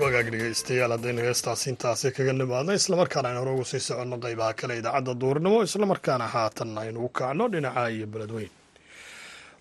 wagaag 0.00 0.28
dhegeystayaal 0.32 0.92
haddaynu 0.96 1.20
heestaasi 1.26 1.66
intaasi 1.72 2.08
kaga 2.16 2.32
nimaadno 2.40 2.72
islamarkaana 2.80 3.28
aynu 3.30 3.40
hore 3.44 3.64
sii 3.70 3.80
soconno 3.88 4.16
qeybaha 4.24 4.52
kale 4.60 4.74
idaacadda 4.80 5.12
duurnimo 5.22 5.58
islamarkaana 5.68 6.26
haatan 6.34 6.70
aynu 6.84 6.98
u 7.06 7.08
kacno 7.18 7.44
dhinaca 7.54 7.82
iyo 7.96 8.06
beledweyn 8.12 8.52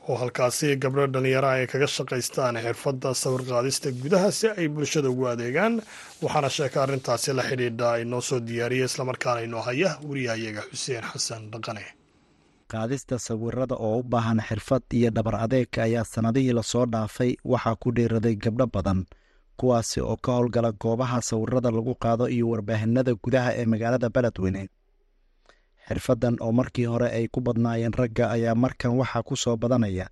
oo 0.09 0.15
halkaasi 0.21 0.67
gabdho 0.83 1.05
dhallinyaro 1.13 1.49
ay 1.55 1.65
kaga 1.73 1.87
shaqaystaan 1.97 2.55
xirfadda 2.65 3.09
sawir 3.23 3.41
qaadista 3.51 3.87
gudaha 4.03 4.29
si 4.39 4.47
ay 4.59 4.67
bulshada 4.75 5.09
ugu 5.13 5.25
adeegaan 5.33 5.73
waxaana 6.23 6.49
sheeka 6.57 6.77
arrintaasi 6.85 7.29
la 7.39 7.43
xidhiidha 7.49 7.89
inoo 8.03 8.21
soo 8.29 8.39
diyaariyay 8.49 8.87
islamarkaana 8.91 9.39
inoo 9.47 9.61
haya 9.67 9.89
wariyahayaga 10.07 10.61
xuseen 10.71 11.03
xasan 11.11 11.41
dhaqane 11.53 11.85
qaadista 12.75 13.19
sawirada 13.19 13.75
oo 13.87 13.99
u 13.99 14.03
baahan 14.03 14.39
xirfad 14.47 14.83
iyo 14.99 15.09
dhabar 15.15 15.35
adeeg 15.45 15.69
ayaa 15.85 16.03
sannadihii 16.03 16.53
la 16.57 16.63
soo 16.63 16.85
dhaafay 16.85 17.31
waxaa 17.51 17.75
ku 17.75 17.91
dhiiraday 17.95 18.35
gabdho 18.35 18.67
badan 18.75 19.05
kuwaasi 19.59 20.01
oo 20.01 20.17
ka 20.17 20.31
howlgala 20.37 20.71
goobaha 20.71 21.21
sawirada 21.21 21.71
lagu 21.71 21.93
qaado 22.03 22.25
iyo 22.35 22.49
warbaahinada 22.49 23.13
gudaha 23.23 23.49
ee 23.59 23.65
magaalada 23.65 24.09
beledweyne 24.15 24.63
xirfaddan 25.87 26.35
oo 26.41 26.51
markii 26.51 26.85
hore 26.91 27.07
ay 27.17 27.27
ku 27.27 27.39
badnaayeen 27.41 27.93
ragga 27.93 28.25
ayaa 28.35 28.55
markan 28.55 28.91
waxaa 28.99 29.23
ku 29.27 29.35
soo 29.43 29.55
badanaya 29.57 30.07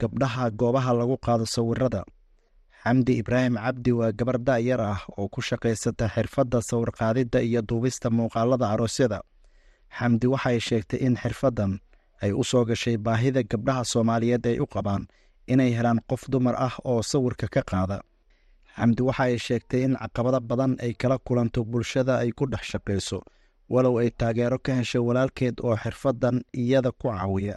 gabdhaha 0.00 0.50
goobaha 0.50 0.92
lagu 0.98 1.16
qaado 1.26 1.46
sawirada 1.46 2.04
xamdi 2.82 3.12
ibraahim 3.20 3.54
cabdi 3.64 3.92
waa 3.92 4.12
gabar 4.18 4.38
da'yar 4.48 4.80
ah 4.80 5.00
oo 5.18 5.28
ku 5.28 5.40
shaqaysata 5.48 6.08
xirfadda 6.14 6.58
sawirqaadidda 6.70 7.38
iyo 7.48 7.60
duubista 7.68 8.08
muuqaalada 8.10 8.66
aroosyada 8.72 9.18
xamdi 9.98 10.26
waxay 10.34 10.58
sheegtay 10.68 11.00
in 11.06 11.14
xirfaddan 11.22 11.72
ay 12.22 12.32
u 12.32 12.42
soo 12.44 12.64
gashay 12.64 12.96
baahida 12.96 13.42
gabdhaha 13.42 13.84
soomaaliyeed 13.92 14.46
ay 14.46 14.58
u 14.60 14.66
qabaan 14.66 15.06
inay 15.46 15.70
helaan 15.76 16.00
qof 16.10 16.22
dumar 16.32 16.54
ah 16.58 16.74
oo 16.84 17.02
sawirka 17.02 17.46
ka 17.48 17.62
qaada. 17.70 17.98
Xamdi 18.76 19.02
waxa 19.02 19.22
ay 19.24 19.38
sheegtay 19.38 19.82
in 19.86 19.94
caqabado 19.96 20.40
badan 20.40 20.76
ay 20.84 20.92
kala 20.94 21.18
kulanto 21.18 21.64
bulshada 21.64 22.18
ay 22.22 22.30
ku 22.36 22.44
dhex 22.46 22.62
shaqayso 22.72 23.18
walow 23.68 23.98
ay 23.98 24.10
taageero 24.10 24.58
ka 24.58 24.72
heshay 24.78 25.00
walaalkeed 25.00 25.56
oo 25.64 25.76
xirfaddan 25.76 26.36
iyada 26.54 26.90
ku 26.92 27.08
caawiya. 27.10 27.56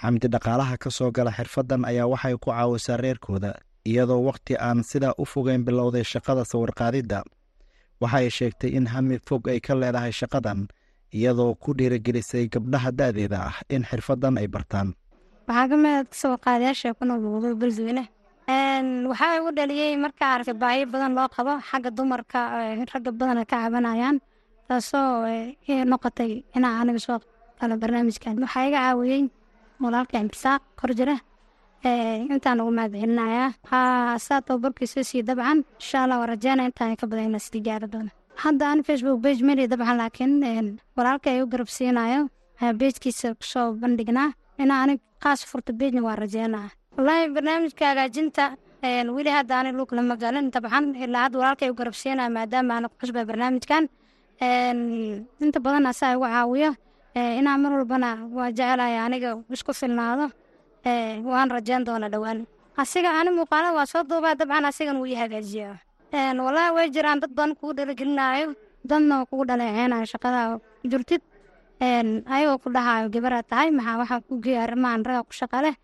Xamdi 0.00 0.26
dhaqaalaha 0.32 0.74
ka 0.82 0.90
soo 0.90 1.10
gala 1.12 1.30
xirfaddan 1.32 1.84
ayaa 1.84 2.06
waxay 2.12 2.34
ku 2.40 2.50
caawisaa 2.50 2.96
reerkooda 2.96 3.52
iyadoo 3.84 4.22
wakhti 4.28 4.56
aan 4.56 4.82
sidaa 4.82 5.14
u 5.18 5.24
fogeyn 5.24 5.62
bilowday 5.64 6.04
shaqada 6.04 6.44
sawirqaadidda. 6.44 7.22
Waxa 8.00 8.16
ay 8.18 8.30
sheegtay 8.30 8.70
in 8.78 8.86
hami 8.92 9.18
fog 9.28 9.48
ay 9.48 9.60
ka 9.60 9.74
leedahay 9.74 10.12
shaqadan 10.12 10.68
iyadoo 11.18 11.52
ku 11.62 11.70
dhiirigelisay 11.78 12.44
gabdhaha 12.54 12.90
da'deeda 12.98 13.38
ah 13.50 13.56
in 13.74 13.82
xirfaddan 13.90 14.38
ay 14.40 14.46
bartaan. 14.54 14.88
Waxaa 15.48 15.68
ka 15.70 15.76
mid 15.82 15.92
ah 15.98 16.04
sawirqaadayaasha 16.20 16.94
ku 16.98 17.02
nool 17.04 17.20
muqdo 17.24 17.54
beledweyne 17.62 18.04
waxaa 19.10 19.32
igu 19.38 19.50
dhaliyey 19.58 19.96
markaa 20.04 20.30
arkay 20.36 20.54
baahiyo 20.62 20.86
badan 20.92 21.12
loo 21.18 21.28
qabo 21.36 21.52
xagga 21.68 21.90
dumarka 21.96 22.40
ragga 22.92 23.10
badana 23.18 23.42
ka 23.50 23.56
cabanayaan 23.64 24.16
taasoo 24.68 25.26
noqotay 25.92 26.32
inaa 26.56 26.74
aniga 26.82 27.00
soo 27.06 27.18
qalo 27.60 27.74
barnaamijkan. 27.82 28.34
Waxaa 28.44 28.66
iga 28.68 28.78
caawiyey 28.86 29.22
walaalka 29.82 30.16
imbisaaq 30.24 30.62
kor 30.78 30.90
jira 30.98 31.16
intaan 32.34 32.60
ugu 32.62 32.72
mahad 32.78 32.92
celinayaa 33.02 33.50
haa 33.70 34.18
saa 34.26 34.40
tababarkiisa 34.46 35.00
sii 35.10 35.22
dabcan 35.28 35.58
insha 35.80 35.98
allah 36.04 36.18
waa 36.20 36.28
rajeynaya 36.32 36.68
intaan 36.70 36.96
ka 37.00 37.06
badan 37.10 37.26
inaa 37.30 37.40
sii 37.46 37.62
gaari 37.66 37.86
doono 37.94 38.10
hadda 38.42 38.64
aan 38.70 38.80
facebook 38.88 39.20
page 39.24 39.42
mari 39.48 39.66
dabcan 39.72 39.96
laakiin 40.00 40.78
walaalka 40.96 41.30
ay 41.30 41.42
u 41.42 41.46
garab 41.52 41.68
siinayo. 41.76 42.28
Beejkiisa 42.80 43.34
ku 43.38 43.44
soo 43.52 43.72
bandhignaa 43.82 44.30
inaa 44.62 44.82
anig 44.84 45.00
qaas 45.22 45.40
furta 45.50 45.72
beejna 45.72 46.00
waa 46.06 46.16
rajeynaya 46.22 46.70
wallaahi 46.96 47.32
barnaamijka 47.34 47.84
hagaajinta 47.90 48.44
weli 49.16 49.30
hadda 49.36 49.54
ani 49.60 49.70
lug 49.78 49.92
lama 49.92 50.16
galin. 50.16 50.50
Dabcan 50.50 50.94
ilaa 51.04 51.22
hadda 51.24 51.38
walaalka 51.38 51.64
ay 51.66 51.70
u 51.72 51.74
garab 51.80 51.94
siinaya 52.02 52.30
maadaama 52.36 52.74
aana 52.74 52.88
ku 52.88 52.96
barnaamijkan. 53.30 53.84
Inta 55.44 55.58
badan 55.64 55.86
asaa 55.86 56.12
igu 56.14 56.24
caawiyo 56.24 56.70
inaa 57.40 57.58
mar 57.58 57.72
walbana 57.72 58.08
waa 58.36 58.50
jecelaya 58.52 59.04
aniga 59.04 59.30
isku 59.50 59.72
filnaado. 59.72 60.30
Waan 61.30 61.50
rajeyn 61.50 61.84
doona 61.84 62.08
dhowaan 62.08 62.46
asiga 62.76 63.10
ani 63.20 63.30
muuqaalada 63.36 63.76
waa 63.76 63.86
soo 63.86 64.02
duubaa 64.04 64.34
dabcan 64.34 64.64
asigan 64.64 64.96
wuu 64.96 65.06
ii 65.12 65.14
hagaajiya 65.22 65.76
wallaahi 66.12 66.74
way 66.74 66.90
jiraan 66.90 67.20
dad 67.20 67.30
badan 67.34 67.54
kugu 67.56 67.72
dhaligelinayo 67.78 68.54
dadna 68.84 69.26
kugu 69.26 69.44
dhaleeceynayo 69.46 70.06
shaqada 70.12 70.60
jirtid 70.84 71.22
ayagoo 71.80 72.58
ku 72.62 72.68
dhahayo 72.70 73.08
gabaraa 73.10 73.42
tahay 73.42 73.70
maxaa 73.70 73.98
waxaa 73.98 74.20
ku 74.28 74.34
arrimahan 74.64 75.04
raga 75.04 75.22
ku 75.24 75.32
shaqa 75.32 75.62
leh? 75.62 75.74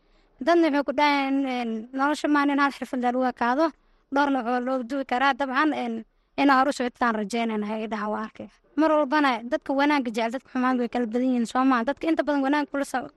Dadna 0.41 0.67
waxay 0.69 0.83
ku 0.85 0.93
dhahayeen 0.93 1.89
nolosha 1.93 2.29
maan 2.29 2.51
in 2.51 2.59
hal 2.59 2.73
xirfad 2.73 3.01
lagu 3.03 3.23
ekaado 3.25 3.71
dhowrna 4.13 4.39
waxaa 4.43 4.61
loo 4.67 4.83
duwi 4.83 5.05
karaa. 5.05 5.35
Dabcan 5.35 6.05
inaa 6.37 6.59
horu 6.61 6.73
socotaan 6.73 7.15
rajeynayna 7.15 7.67
hay 7.67 7.87
dhaha 7.87 8.07
waa 8.11 8.23
arkay. 8.27 8.49
Mar 8.77 8.91
walbana 8.93 9.41
dadka 9.53 9.73
wanaagga 9.73 10.11
jecel 10.11 10.31
dadka 10.37 10.49
xumaan 10.53 10.79
way 10.79 10.89
kala 10.89 11.07
badan 11.07 11.23
yihiin 11.29 11.47
soomaa. 11.47 11.85
Dadka 11.85 12.05
inta 12.09 12.23
badan 12.23 12.43
wanaag 12.45 12.67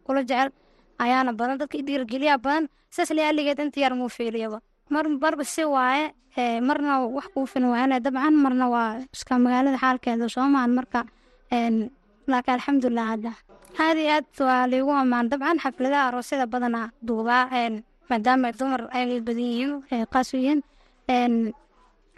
kula 0.05 0.21
jecel 0.23 0.49
ayaana 1.03 1.33
badan. 1.35 1.57
Dadka 1.59 1.77
dhiirigeliyaa 1.87 2.37
badan 2.39 2.69
saas 2.89 3.09
lialigeed 3.11 3.59
inta 3.59 3.79
yar 3.83 3.93
muu 3.99 4.07
fiiliyaba 4.09 4.61
marba 4.89 5.43
si 5.43 5.63
waaye 5.63 6.13
marna 6.67 6.93
wax 7.17 7.27
kuu 7.33 7.45
filan 7.51 7.69
waayana 7.73 7.99
dabcan 8.05 8.35
marna 8.45 8.65
waa 8.69 8.91
iska 9.13 9.33
magaalada 9.45 9.77
xaalkeeda 9.83 10.25
soomaan 10.35 10.71
marka 10.77 10.99
laakiin 12.31 12.53
alxamdulilah 12.57 13.07
hadda. 13.11 13.31
Aad 13.79 13.97
iyo 13.97 14.11
aad 14.17 14.25
waa 14.47 14.67
liigu 14.71 14.91
amaan 15.01 15.29
dabcan 15.31 15.57
xafladaha 15.63 16.03
aroosyada 16.09 16.45
badana 16.53 16.81
duubaa 17.07 17.45
maadaama 18.09 18.51
dumar 18.59 18.81
ay 18.97 19.19
badan 19.27 19.45
yihiin 19.49 19.71
qaas 20.13 20.29
yihiin 20.33 20.59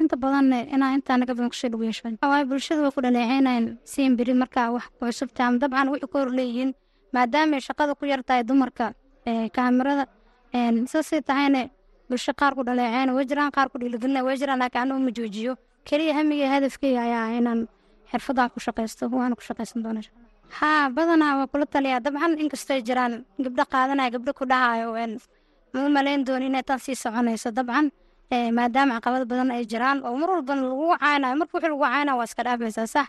inta 0.01 0.15
badan 0.23 0.45
inaa 0.75 0.95
intaa 0.97 1.17
naga 1.19 1.33
badan 1.35 1.49
ku 1.51 1.55
soo 1.61 1.69
dhagu 1.71 1.83
yeeshaan 1.89 2.15
waay 2.31 2.43
bulshada 2.49 2.81
way 2.85 2.91
ku 2.95 3.01
dhaleeceynayaan 3.05 3.65
siin 3.91 4.15
beri 4.17 4.33
markaa 4.41 4.71
wax 4.75 4.85
cusubta 4.99 5.41
ama 5.47 5.57
dabcan 5.63 5.87
wixii 5.93 6.09
ku 6.11 6.17
hor 6.19 6.29
leeyihiin 6.37 6.71
maadaama 7.15 7.59
shaqada 7.67 7.91
ku 7.99 8.03
yar 8.11 8.21
tahay 8.27 8.43
dumarka 8.49 8.85
kaamirada 9.55 10.05
saasay 10.91 11.21
tahayna 11.29 11.61
bulsho 12.11 12.33
qaar 12.41 12.53
ku 12.57 12.63
dhaleeceyna 12.67 13.11
way 13.17 13.25
jiraan 13.31 13.51
qaar 13.55 13.67
ku 13.71 13.77
dhiiligelina 13.81 14.21
way 14.27 14.35
jiraan 14.41 14.59
laakiin 14.63 14.81
anigu 14.83 14.99
ma 15.07 15.11
joojiyo. 15.17 15.53
Keliya 15.87 16.13
hamiga 16.17 16.47
hadafkeyga 16.53 17.01
ayaa 17.07 17.27
inaan 17.39 17.59
xirfadaa 18.11 18.49
ku 18.53 18.59
shaqaysto 18.65 19.03
waana 19.09 19.35
ku 19.39 19.43
shaqaysan 19.49 19.79
doona 19.83 20.01
haa 20.59 20.89
badanaa 20.95 21.33
waa 21.39 21.47
kula 21.51 21.65
taliyaa 21.73 21.99
dabcan 22.05 22.35
inkastoo 22.43 22.79
jiraan 22.87 23.13
gabdho 23.43 23.63
qaadanaya 23.73 24.09
gabdho 24.15 24.31
ku 24.39 24.43
dhahayo 24.51 24.91
ma 25.73 25.89
malayn 25.95 26.25
dooni 26.27 26.45
inay 26.51 26.63
tan 26.67 26.79
sii 26.85 26.95
soconayso 27.03 27.49
dabcan 27.57 27.87
maadaama 28.57 28.99
caqabad 28.99 29.23
badan 29.31 29.49
ay 29.55 29.63
jiraan 29.71 30.03
oo 30.07 30.15
mar 30.21 30.29
walbana 30.35 30.61
lagu 30.67 30.85
caynayo 31.03 31.35
marka 31.39 31.53
wixii 31.55 31.71
lagu 31.71 31.83
caynayo 31.87 32.17
waa 32.19 32.27
iska 32.29 32.43
dhaafaysaa 32.47 32.87
sax. 32.95 33.07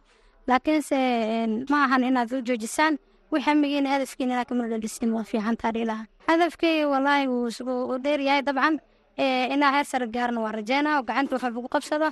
Laakiinse 0.49 0.99
ma 1.71 1.79
ahan 1.87 2.03
inaad 2.09 2.31
u 2.33 2.41
joojisaan 2.49 2.95
wix 3.33 3.43
hamigiina 3.47 3.89
hadafkiina 3.95 4.33
inaad 4.35 4.49
kamar 4.49 4.67
dhalisin 4.73 5.11
waa 5.17 5.25
fiican 5.31 5.57
taadhiilaha 5.63 6.05
hadafkeyga 6.29 6.87
wallaahi 6.93 7.27
wuu 7.29 7.99
dheeryahay 8.05 8.43
dabcan 8.49 8.75
inaa 9.19 9.73
heer 9.75 9.85
sare 9.85 10.07
gaarna 10.07 10.41
waa 10.41 10.53
rajeynaa 10.53 10.99
oo 10.99 11.03
gacanta 11.03 11.35
waxa 11.37 11.49
lagu 11.51 11.69
qabsado. 11.69 12.09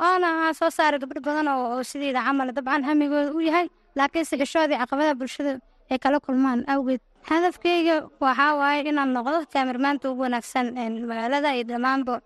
Oona 0.00 0.52
soo 0.54 0.70
saaray 0.70 0.98
gabdho 0.98 1.20
badan 1.20 1.48
oo 1.48 1.82
sideeda 1.82 2.22
camal 2.26 2.52
dabcan 2.52 2.82
hamigooda 2.84 3.32
u 3.34 3.40
yahay 3.40 3.68
laakiinse 3.96 4.36
xishoodii 4.40 4.78
caqabadaha 4.82 5.14
bulshada 5.14 5.52
ay 5.90 5.98
kala 5.98 6.18
kulmaan. 6.20 6.64
Awgeed 6.68 7.00
hadafkeyga 7.28 8.08
waxaa 8.20 8.56
waaye 8.60 8.82
inaan 8.90 9.12
noqdo 9.16 9.46
kaamirmaanta 9.52 10.10
ugu 10.10 10.22
wanaagsan 10.22 10.66
magaalada 11.10 11.54
iyo 11.54 11.64
dhammaanba 11.70 12.20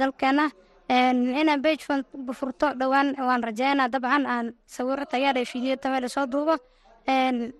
dalkeena. 0.00 0.50
Inaan 0.90 1.62
bage 1.62 1.84
furto 2.38 2.66
dhowaan 2.78 3.14
waan 3.18 3.42
rajeynaa 3.42 3.88
dabcan 3.88 4.26
aan 4.26 4.46
sawiro 4.66 5.04
tayaadha 5.04 5.44
fiidiyo 5.44 5.76
tameel 5.76 6.08
soo 6.08 6.26
duubo. 6.26 6.56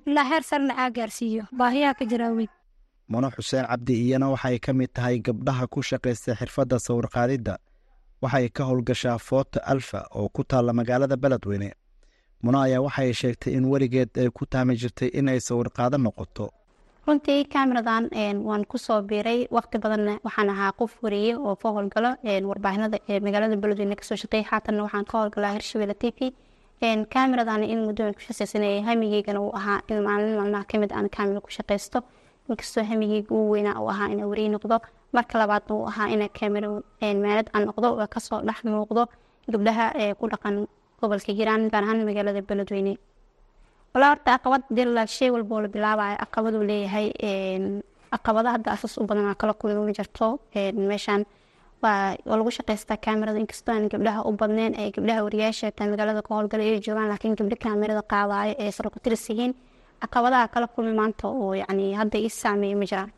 Ilaa 0.07 0.25
heer 0.31 0.43
sarna 0.43 0.75
aa 0.79 0.91
gaarsiiyo. 0.91 1.45
Baahiyaha 1.53 1.95
ka 1.99 2.05
jira 2.05 2.27
awgeed 2.31 2.51
muno 3.13 3.29
xuseen 3.35 3.67
cabdi 3.71 3.95
iyana 4.05 4.27
waxay 4.35 4.59
ka 4.59 4.73
mid 4.73 4.91
tahay 4.95 5.19
gabdhaha 5.27 5.67
ku 5.73 5.81
shaqaysta 5.83 6.35
xirfadda 6.41 6.77
sawirqaadidda. 6.87 7.55
Waxay 8.23 8.49
ka 8.57 8.63
howlgashaa 8.69 9.19
foota 9.19 9.61
alfa 9.73 10.01
oo 10.15 10.29
ku 10.29 10.43
taalla 10.51 10.73
magaalada 10.73 11.17
beledweyne. 11.17 11.71
Muno 12.43 12.59
ayaa 12.67 12.81
waxay 12.87 13.13
sheegtay 13.21 13.53
in 13.59 13.65
weligeed 13.73 14.11
ay 14.21 14.29
ku 14.31 14.47
taami 14.47 14.77
jirtay 14.81 15.09
inay 15.19 15.41
sawirqaado 15.41 15.97
noqoto. 15.99 16.47
Runtii 17.07 17.45
kameradan 17.53 18.05
waan 18.49 18.65
ku 18.71 18.79
soo 18.79 19.01
biiray. 19.03 19.49
Waqti 19.57 19.79
badanna 19.83 20.13
waxaan 20.27 20.51
ahaa 20.55 20.73
qof 20.79 20.93
wariye 21.03 21.33
oo 21.37 21.57
ka 21.57 21.69
howlgalo 21.75 22.11
warbaahinada 22.51 22.99
magaalada 23.27 23.57
beledweyne 23.63 23.97
ka 23.97 24.05
soo 24.05 24.17
shaqeey 24.23 24.43
haatanna 24.51 24.83
waxaan 24.87 25.05
ka 25.11 25.15
howlgalaa 25.19 25.53
hirshabelle 25.57 25.95
t 26.03 26.13
v. 26.17 26.33
Kameradan 27.15 27.63
in 27.65 27.81
muddoan 27.87 28.15
ku 28.15 28.21
shaqeysanayay 28.27 28.81
hamigeygana 28.87 29.41
uu 29.41 29.53
ahaa 29.59 29.81
in 29.91 29.99
maalin 30.07 30.37
maalmaha 30.39 30.65
ka 30.71 30.79
mid 30.79 30.93
aan 30.93 31.09
kamera 31.17 31.41
ku 31.41 31.51
shaqeysto 31.51 31.99
inkastoo 32.51 32.85
hamigeyga 32.91 33.31
uu 33.37 33.47
weynaa 33.53 33.77
uu 33.83 33.89
ahaa 33.95 34.09
inaa 34.15 34.27
wariye 34.33 34.49
noqdo 34.57 34.77
marka 35.17 35.35
labaadna 35.41 35.73
uu 35.77 35.87
ahaa 35.91 36.09
inaa 36.15 36.29
kamera 36.39 36.69
maalad 37.25 37.49
aan 37.55 37.65
noqdo 37.69 37.87
oo 37.95 38.07
ka 38.15 38.21
soo 38.27 38.41
dhex 38.49 38.59
muuqdo 38.73 39.03
gabdhaha 39.53 39.87
ku 40.19 40.25
dhaqan 40.33 40.57
gobolka 41.01 41.33
hiiraan 41.37 41.63
gaar 41.73 41.83
ahaan 41.85 42.05
magaalada 42.09 42.41
beledweyne. 42.49 42.93
Walaa 43.95 44.11
horta 44.13 44.31
caqabad 44.39 44.63
dila 44.77 45.03
shay 45.17 45.31
walba 45.35 45.53
oo 45.57 45.61
la 45.65 45.69
bilaabayo 45.75 46.17
caqabaduu 46.23 46.63
leeyahay 46.71 47.07
caqabada 48.13 48.49
hadda 48.55 48.69
asas 48.77 48.95
u 49.01 49.07
badan 49.11 49.35
kala 49.41 49.53
kulmi 49.61 49.93
jirto 49.99 50.27
meeshaan 50.91 51.23
waa 51.83 52.17
lagu 52.39 52.51
shaqeystaa 52.59 52.99
kaamirada 53.05 53.39
inkastoo 53.45 53.73
aan 53.75 53.89
gabdhaha 53.93 54.21
u 54.29 54.33
badneyn 54.41 54.73
ee 54.83 54.91
gabdhaha 54.97 55.21
wariyaasha 55.27 55.73
taa 55.79 55.89
magaalada 55.93 56.23
ka 56.27 56.31
howlgala 56.37 56.63
ay 56.69 56.81
joogaan 56.87 57.09
laakiin 57.13 57.35
gabdho 57.41 57.57
kaamirada 57.65 58.03
qaadayo 58.13 58.53
ee 58.65 58.71
yihiin 59.31 59.53
caqabadaha 60.03 60.49
kala 60.55 60.67
kulmi 60.75 60.93
maanta 61.01 61.29
oo 61.29 61.53
yacni 61.63 61.95
hadda 62.01 62.17
ii 62.19 62.29
saameeya 62.43 62.77
ma 62.81 62.87
jiraan 62.91 63.11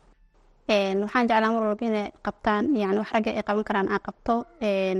waxaan 1.03 1.27
jeclaa 1.29 1.51
mar 1.55 1.63
walba 1.67 1.85
inay 1.89 2.07
qabtaan 2.25 2.63
yani 2.81 2.97
wax 3.01 3.09
ragga 3.15 3.31
ay 3.31 3.43
qaban 3.47 3.63
karaan 3.69 3.87
aan 3.93 4.01
qabto. 4.07 4.35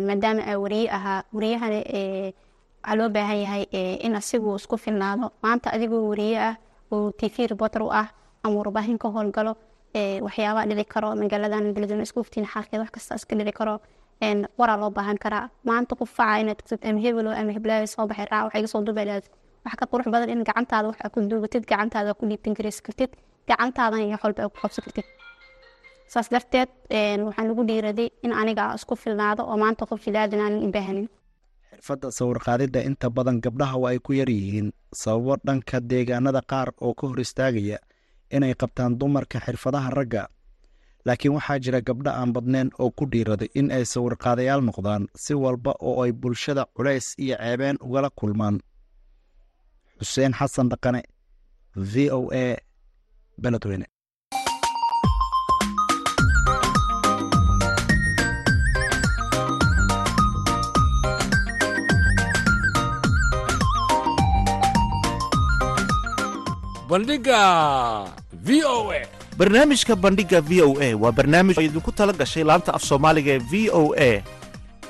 Maadaama 0.08 0.42
aa 0.50 0.58
wariye 0.64 0.90
ahaa 0.98 1.20
wariyahana 1.36 1.80
waxaa 2.84 2.96
loo 3.00 3.10
baahan 3.16 3.40
yahay 3.44 3.64
in 4.06 4.16
asigu 4.20 4.56
isku 4.60 4.76
filnaado. 4.84 5.26
Maanta 5.44 5.68
adigoo 5.76 6.04
wariye 6.12 6.38
ah 6.50 6.56
oo 6.92 7.12
t 7.20 7.22
v 7.34 7.48
reporter 7.52 7.82
u 7.88 7.90
ah 8.02 8.08
ama 8.44 8.56
warbaahin 8.60 8.98
ka 9.04 9.08
howlgalo 9.16 9.54
waxyaabaa 10.26 10.66
dhili 10.70 10.84
karo 10.94 11.10
magaaladan 11.22 11.66
beledweyne 11.76 12.04
isku 12.08 12.24
ftiin 12.28 12.46
xaalkeed 12.54 12.80
wax 12.84 12.90
kasta 12.96 13.16
iska 13.20 13.34
dhili 13.40 13.52
karo. 13.60 13.76
Waraa 14.60 14.78
loo 14.82 14.90
baahan 14.98 15.18
karaa. 15.24 15.46
Maanta 15.68 15.94
faca 16.18 16.40
inaad 16.42 16.58
tagtid 16.60 16.82
ama 16.90 17.32
ama 17.42 17.52
heblaayo 17.58 17.88
soo 17.94 18.06
baxay 18.10 18.26
raa 18.32 18.44
waxa 18.46 18.60
iga 18.60 18.68
soo 18.74 18.82
dubaylaaad 18.88 19.26
wax 19.66 19.74
ka 19.80 19.86
qurux 19.92 20.08
badan 20.14 20.30
in 20.34 20.42
gacantaada 20.48 20.88
wax 20.92 21.00
ku 21.14 21.20
duubatid 21.32 21.64
gacantaada 21.72 22.14
ku 22.20 22.24
dhiibtan 22.30 22.54
karaysi 22.58 22.82
kartid 22.88 23.12
gacantaadan 23.50 24.00
iyo 24.06 24.12
wax 24.16 24.24
walba 24.24 24.50
ku 24.54 24.58
qabsan 24.64 24.84
kartid 24.86 25.08
saas 26.14 26.28
darteed 26.34 26.70
waxaan 27.28 27.52
ugu 27.52 27.64
dhiiraday 27.70 28.10
in 28.26 28.32
aniga 28.42 28.64
isku 28.78 28.96
filnaado 28.96 29.42
oo 29.52 29.58
maanta 29.64 29.86
qof 29.90 30.00
jilaadin 30.06 30.40
aanan 30.46 30.64
u 30.68 30.72
baahanin. 30.76 31.08
Xirfadda 31.74 32.08
sawirqaadidda 32.18 32.80
inta 32.90 33.10
badan 33.10 33.38
gabdhaha 33.46 33.76
waa 33.84 33.92
ay 33.94 34.00
ku 34.06 34.14
yar 34.14 34.30
yihiin 34.30 34.68
sababo 35.02 35.36
dhanka 35.48 35.78
deegaanada 35.92 36.42
qaar 36.52 36.70
oo 36.86 36.94
ka 36.94 37.08
hor 37.08 37.20
istaagaya 37.26 37.78
inay 38.36 38.54
qabtaan 38.62 38.98
dumarka 39.00 39.40
xirfadaha 39.46 39.90
ragga. 39.98 40.24
Laakiin 41.06 41.34
waxaa 41.38 41.60
jira 41.64 41.80
gabdho 41.88 42.12
aan 42.12 42.32
badnayn 42.36 42.70
oo 42.80 42.92
ku 42.98 43.04
dhiiraday 43.12 43.50
in 43.60 43.72
ay 43.72 43.84
sawirqaadayaal 43.94 44.62
noqdaan 44.70 45.08
si 45.24 45.34
walba 45.34 45.74
oo 45.82 46.04
ay 46.04 46.12
bulshada 46.12 46.64
culays 46.76 47.08
iyo 47.18 47.36
ceebeen 47.42 47.78
ugala 47.82 48.10
kulmaan 48.20 48.56
xuseen 50.04 50.34
xasan 50.40 50.70
dhaqane 50.72 51.02
v 51.92 51.94
o 52.18 52.20
a 52.44 52.46
beledweyne 53.42 53.86
barnaamijka 69.38 69.96
bandhiga 69.96 70.40
v 70.42 70.62
o 70.62 70.78
a 70.80 70.90
waa 70.96 71.12
barnaamij 71.12 71.58
idinku 71.58 71.92
tala 71.92 72.14
gashay 72.14 72.44
laanta 72.44 72.72
af 72.74 72.84
soomaaliga 72.84 73.34
e 73.34 73.40
v 73.40 73.54
o 73.74 73.94
a 73.98 74.22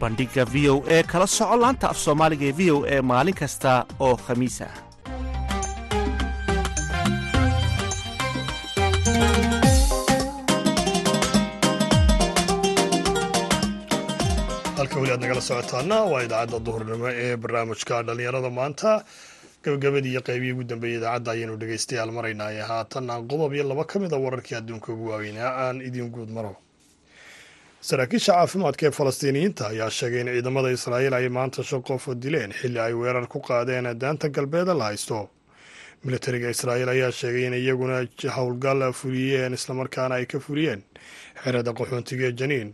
bandhiga 0.00 0.44
v 0.52 0.68
o 0.72 0.74
e 0.96 0.98
kala 1.12 1.26
soco 1.36 1.56
laanta 1.62 1.86
af 1.92 1.98
soomaaliga 2.04 2.44
ee 2.50 2.56
v 2.58 2.70
o 2.74 2.76
e 2.94 2.96
maalin 3.10 3.36
kasta 3.42 3.72
oo 4.06 4.14
khamiis 4.26 4.56
ah 4.68 4.74
halka 14.78 14.96
weli 15.00 15.12
aad 15.14 15.20
nagala 15.24 15.40
socotaana 15.48 15.96
waa 16.12 16.22
idaacadda 16.26 16.58
duhurnimo 16.66 17.08
ee 17.24 17.36
barnaamijka 17.42 17.96
dhallinyarada 18.06 18.50
maanta. 18.58 18.90
Gabagabadii 19.64 20.10
iyo 20.14 20.22
qaybihii 20.28 20.52
ugu 20.54 20.64
dambeeyey 20.70 20.98
idaacadda 20.98 21.30
ayaynu 21.34 21.54
dhegaystayaal 21.60 22.10
maraynaa 22.18 22.50
ee 22.58 22.64
haatan 22.72 23.10
aan 23.14 23.22
qodob 23.30 23.52
iyo 23.56 23.64
laba 23.70 23.84
ka 23.90 23.96
mid 24.02 24.12
a 24.12 24.18
wararkii 24.24 24.56
adduunka 24.60 24.88
ugu 24.94 25.04
waaweynaa 25.10 25.50
aan 25.64 25.76
idiin 25.88 26.08
guud 26.14 26.30
maro 26.36 26.52
saraakiisha 27.90 28.32
caafimaadka 28.34 28.84
ee 28.86 28.90
falastiiniyiinta 28.98 29.64
ayaa 29.72 29.90
sheegay 29.98 30.20
in 30.22 30.28
ciidamada 30.34 30.70
israa'iil 30.76 31.14
ay 31.18 31.28
maanta 31.36 31.62
shan 31.68 31.82
qof 31.88 32.04
dileen 32.22 32.52
xilli 32.60 32.78
ay 32.86 32.92
weerar 33.00 33.26
ku 33.32 33.38
qaadeen 33.48 33.86
daanta 34.02 34.28
galbeeda 34.36 34.74
la 34.80 34.84
haysto. 34.90 35.18
Militariga 36.04 36.48
israa'iil 36.54 36.88
ayaa 36.94 37.10
sheegay 37.20 37.44
in 37.48 37.54
iyaguna 37.60 37.96
howlgal 38.36 38.80
fuliyeen 39.00 39.52
islamarkaana 39.58 40.14
ay 40.18 40.26
ka 40.32 40.38
fuliyeen 40.46 40.80
xerada 41.42 41.70
qaxoontiga 41.78 42.24
ee 42.30 42.32
janiin 42.40 42.68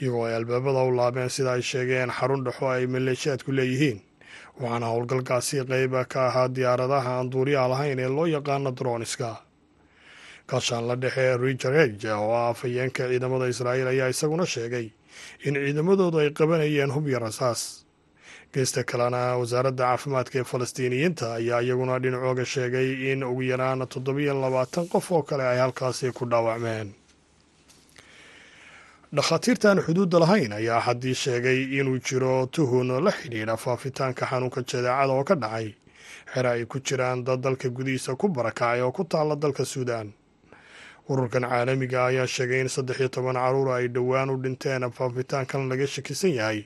iyagoo 0.00 0.24
ay 0.28 0.34
albaabada 0.38 0.82
u 0.88 0.96
laabeen 0.98 1.30
sida 1.36 1.50
ay 1.56 1.62
sheegeen 1.70 2.10
xarun 2.18 2.44
dhexo 2.46 2.64
ay 2.74 2.86
maleeshiyaadku 2.94 3.50
leeyihiin. 3.58 3.98
Waxaana 4.60 4.86
howlgalkaasi 4.92 5.56
qeyb 5.70 5.94
ka 6.12 6.20
ahaa 6.28 6.48
diyaaradaha 6.56 7.10
aan 7.18 7.30
duuriyaha 7.32 7.68
lahayn 7.72 7.98
ee 7.98 8.08
loo 8.16 8.26
yaqaano 8.36 8.70
droniska 8.78 9.30
gaashaan 10.50 10.84
la 10.88 10.96
dhexe 11.02 11.36
richard 11.36 11.76
heg 11.80 12.04
oo 12.16 12.32
ah 12.40 12.48
afhayeenka 12.52 13.08
ciidamada 13.10 13.46
israa'iil 13.52 13.88
ayaa 13.94 14.08
isaguna 14.14 14.46
sheegay 14.54 14.86
in 15.46 15.54
ciidamadoodu 15.54 16.18
ay 16.22 16.30
qabanayeen 16.38 16.90
hub 16.94 17.06
iyo 17.08 17.18
rasaas 17.18 17.62
geesta 18.54 18.84
kalena 18.90 19.20
wasaaradda 19.40 19.84
caafimaadka 19.84 20.36
ee 20.40 20.44
falastiiniyiinta 20.52 21.26
ayaa 21.38 21.60
iyaguna 21.66 21.98
dhinacooga 22.02 22.44
sheegay 22.54 22.88
in 23.12 23.20
ugu 23.30 23.42
yaraan 23.52 23.80
toddobiyo 23.92 24.32
labaatan 24.44 24.86
qof 24.92 25.06
oo 25.12 25.22
kale 25.28 25.44
ay 25.52 25.58
halkaasi 25.64 26.12
ku 26.18 26.24
dhaawacmeen. 26.30 26.88
Dhakhaatiirtaan 29.16 29.78
xuduudda 29.86 30.18
lahayn 30.20 30.52
ayaa 30.52 30.80
haddii 30.86 31.14
sheegay 31.14 31.58
inuu 31.80 31.98
jiro 32.08 32.46
tuhun 32.46 32.88
la 33.04 33.12
xidhiidha 33.18 33.56
faafitaanka 33.56 34.26
xanuunka 34.30 34.60
jadeecada 34.70 35.12
oo 35.12 35.24
ka 35.24 35.34
dhacay. 35.42 35.68
Xere 36.32 36.48
ay 36.48 36.64
ku 36.64 36.78
jiraan 36.80 37.24
dad 37.24 37.40
dalka 37.40 37.68
gudihiisa 37.68 38.16
ku 38.20 38.28
barakacay 38.28 38.80
oo 38.84 38.92
ku 38.92 39.04
taalla 39.04 39.36
dalka 39.36 39.64
suudaan 39.64 40.12
ururkan 41.08 41.42
caalamiga 41.48 42.06
ayaa 42.06 42.26
sheegay 42.26 42.60
in 42.60 42.68
saddex 42.68 42.98
iyo 43.00 43.08
toban 43.08 43.36
carruur 43.36 43.68
ay 43.76 43.88
dhowaan 43.88 44.30
u 44.30 44.36
dhinteen 44.42 44.84
faafitaankan 44.90 45.68
laga 45.70 45.86
shakisan 45.86 46.32
yahay 46.38 46.60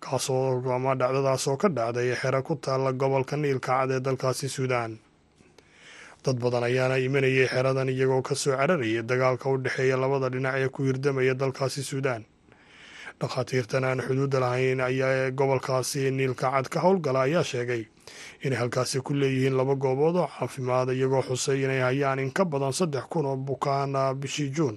kaasoo 0.00 0.62
ama 0.76 0.94
dhacdadaas 1.00 1.44
oo 1.48 1.56
ka 1.56 1.68
dhacday 1.68 2.14
xere 2.16 2.40
ku 2.42 2.56
taalla 2.56 2.92
gobolka 2.92 3.36
niilka 3.36 3.72
cad 3.84 3.90
ee 3.90 4.00
dalkaasi 4.00 4.48
suudaan. 4.48 4.98
Dad 6.24 6.36
badan 6.40 6.64
ayaana 6.64 6.96
imanayay 6.98 7.46
xeradan 7.52 7.88
iyagoo 7.92 8.22
ka 8.22 8.34
soo 8.34 8.56
cararayay 8.56 9.02
dagaalka 9.04 9.50
u 9.52 9.56
dhexeeya 9.64 9.96
labada 10.00 10.28
dhinac 10.32 10.54
ee 10.56 10.68
ku 10.68 10.80
hirdamaya 10.88 11.34
dalkaasi 11.34 11.82
suudaan 11.84 12.24
dhakhaatiirtan 13.20 13.84
aan 13.84 14.00
xuduudda 14.06 14.40
lahayn 14.40 14.80
ayaa 14.80 15.30
gobolkaasi 15.30 16.10
niilka 16.10 16.50
cad 16.50 16.68
ka 16.68 16.80
howlgala 16.80 17.22
ayaa 17.26 17.44
sheegay 17.44 17.84
inay 18.44 18.58
halkaasi 18.58 19.00
ku 19.00 19.14
leeyihiin 19.14 19.56
laba 19.56 19.74
goobood 19.74 20.16
oo 20.16 20.28
caafimaad 20.38 20.88
iyagoo 20.92 21.22
xusay 21.22 21.62
inay 21.64 21.80
hayaan 21.80 22.18
in 22.18 22.32
ka 22.32 22.44
badan 22.44 22.72
saddex 22.72 23.04
kun 23.10 23.26
oo 23.26 23.36
bukaana 23.36 24.14
bishii 24.14 24.50
juun. 24.56 24.76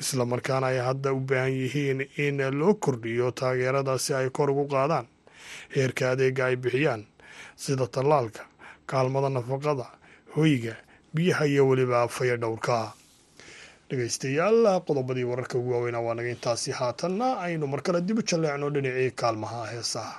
Islamarkaana 0.00 0.66
ay 0.66 0.78
hadda 0.78 1.12
u 1.12 1.20
baahan 1.20 1.52
yihiin 1.52 2.00
in 2.16 2.40
loo 2.58 2.74
kordhiyo 2.74 3.30
taageerada 3.32 3.98
si 3.98 4.14
ay 4.14 4.30
kor 4.30 4.50
ugu 4.50 4.64
qaadaan 4.68 5.06
heerka 5.76 6.10
adeega 6.10 6.46
ay 6.46 6.56
bixiyaan 6.56 7.04
sida 7.56 7.86
tallaalka 7.86 8.42
kaalmada 8.86 9.28
nafaqada 9.28 9.86
hoyga 10.36 10.74
biyaha 11.14 11.44
iyo 11.46 11.68
weliba 11.68 12.08
faya 12.08 12.36
dhowrka 13.90 13.96
dhegaystayaal 13.96 14.82
qodobadii 14.88 15.24
wararka 15.24 15.58
ugu 15.58 15.70
waaweynaa 15.72 16.00
waa 16.06 16.14
naga 16.14 16.30
intaasi 16.30 16.70
haatanna 16.80 17.28
aynu 17.46 17.66
mar 17.66 17.80
kale 17.82 18.00
dib 18.00 18.18
u 18.18 18.22
jalleecno 18.22 18.70
dhinacii 18.70 19.10
kaalmaha 19.20 19.66
heesaha 19.72 20.14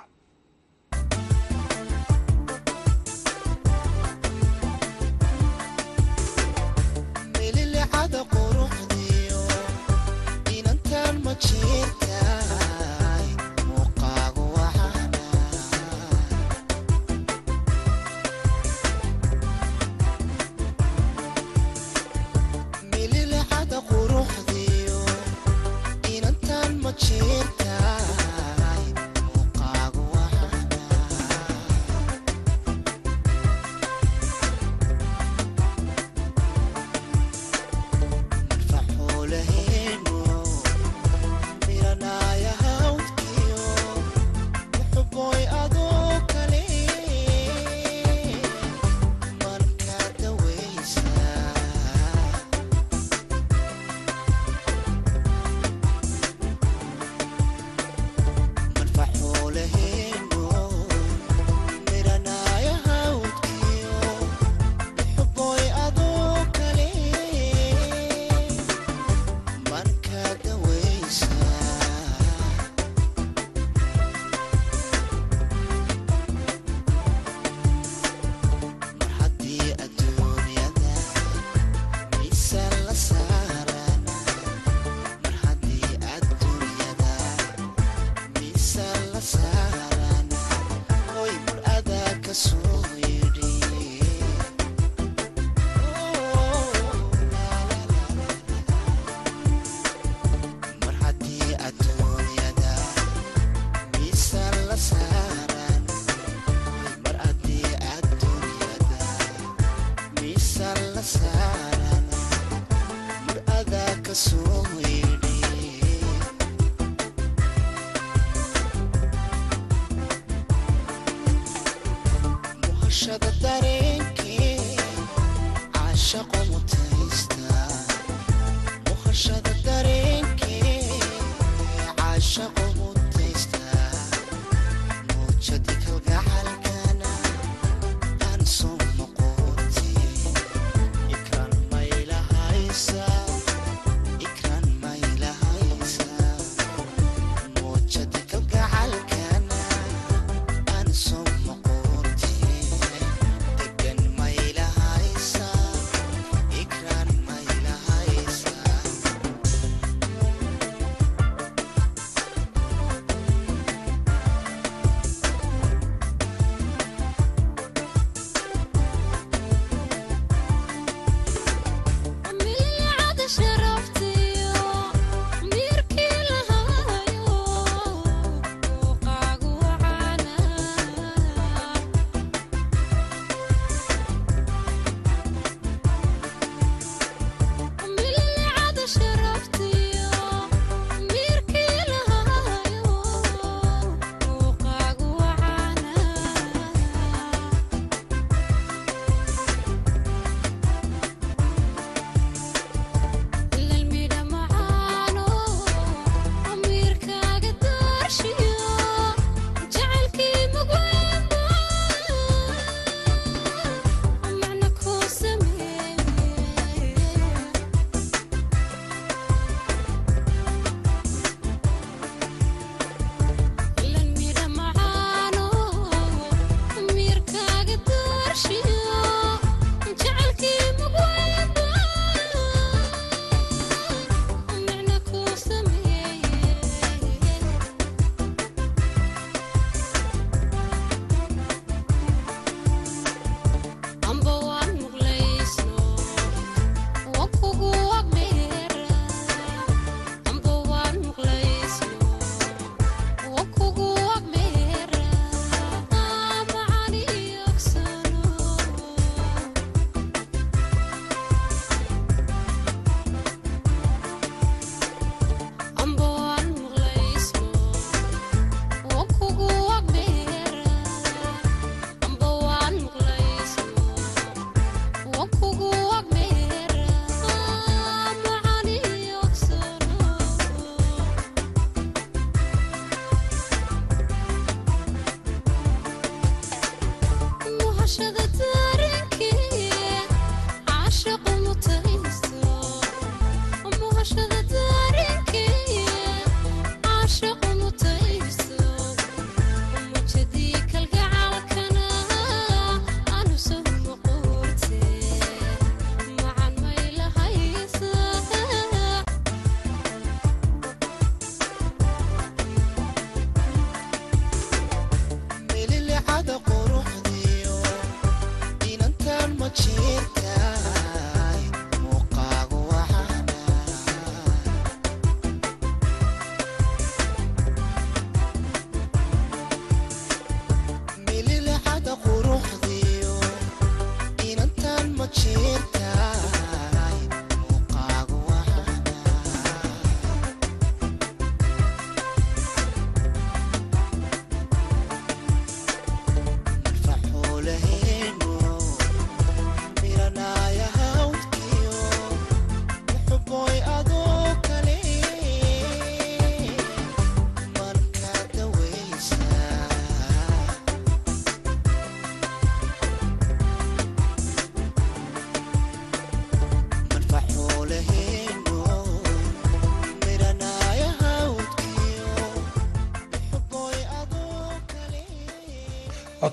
aşağı 287.92 288.31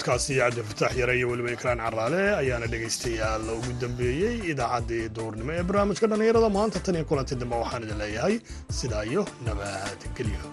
codkaasi 0.08 0.34
cabdilfataax 0.40 0.92
yaray 1.00 1.18
iyo 1.20 1.26
weliba 1.30 1.50
iklaan 1.56 1.80
caraale 1.84 2.20
ayaana 2.42 2.66
dhegaystayaal 2.72 3.44
ugu 3.56 3.72
dambeeyey 3.82 4.36
idaacaddii 4.52 5.04
duurnimo 5.16 5.52
ee 5.58 5.64
barnaamijka 5.68 6.06
dhallinyarada. 6.10 6.48
Maanta 6.58 6.78
tan 6.86 6.96
iyo 6.98 7.04
kulanti 7.10 7.34
dambe 7.42 7.56
waxaan 7.62 7.84
idin 7.86 7.98
leeyahay 8.02 8.34
sidaa 8.78 9.04
iyo 9.12 9.22
nabadgelyo 9.46 10.47